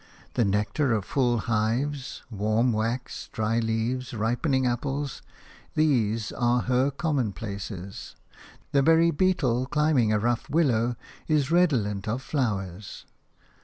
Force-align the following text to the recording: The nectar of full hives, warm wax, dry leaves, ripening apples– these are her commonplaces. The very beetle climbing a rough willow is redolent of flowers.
The 0.33 0.43
nectar 0.43 0.93
of 0.93 1.05
full 1.05 1.37
hives, 1.41 2.23
warm 2.31 2.73
wax, 2.73 3.29
dry 3.31 3.59
leaves, 3.59 4.15
ripening 4.15 4.65
apples– 4.65 5.21
these 5.75 6.31
are 6.31 6.61
her 6.63 6.89
commonplaces. 6.89 8.15
The 8.71 8.81
very 8.81 9.11
beetle 9.11 9.67
climbing 9.67 10.11
a 10.11 10.17
rough 10.17 10.49
willow 10.49 10.95
is 11.27 11.51
redolent 11.51 12.07
of 12.07 12.23
flowers. 12.23 13.05